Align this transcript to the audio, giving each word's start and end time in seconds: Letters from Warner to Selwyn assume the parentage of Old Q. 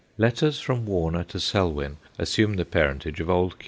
Letters 0.17 0.59
from 0.59 0.87
Warner 0.87 1.23
to 1.25 1.39
Selwyn 1.39 1.97
assume 2.17 2.55
the 2.55 2.65
parentage 2.65 3.19
of 3.19 3.29
Old 3.29 3.59
Q. 3.59 3.59